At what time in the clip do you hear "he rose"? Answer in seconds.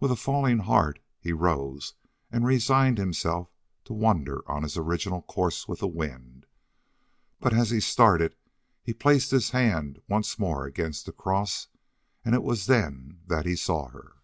1.20-1.94